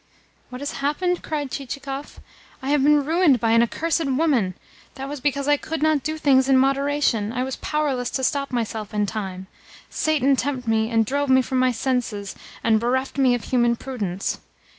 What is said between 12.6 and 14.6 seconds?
and bereft me of human prudence.